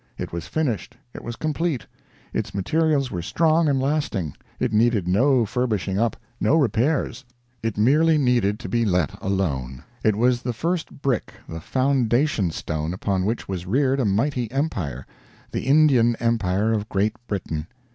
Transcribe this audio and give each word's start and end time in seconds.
It 0.17 0.33
was 0.33 0.47
finished, 0.47 0.97
it 1.13 1.23
was 1.23 1.35
complete, 1.35 1.85
its 2.33 2.55
materials 2.55 3.11
were 3.11 3.21
strong 3.21 3.69
and 3.69 3.79
lasting, 3.79 4.33
it 4.59 4.73
needed 4.73 5.07
no 5.07 5.45
furbishing 5.45 5.99
up, 5.99 6.17
no 6.39 6.55
repairs; 6.55 7.23
it 7.61 7.77
merely 7.77 8.17
needed 8.17 8.57
to 8.61 8.67
be 8.67 8.83
let 8.83 9.13
alone. 9.21 9.83
It 10.03 10.15
was 10.15 10.41
the 10.41 10.53
first 10.53 11.03
brick, 11.03 11.35
the 11.47 11.61
Foundation 11.61 12.49
Stone, 12.49 12.95
upon 12.95 13.25
which 13.25 13.47
was 13.47 13.67
reared 13.67 13.99
a 13.99 14.05
mighty 14.05 14.49
Empire 14.51 15.05
the 15.51 15.67
Indian 15.67 16.15
Empire 16.15 16.73
of 16.73 16.89
Great 16.89 17.13
Britain. 17.27 17.67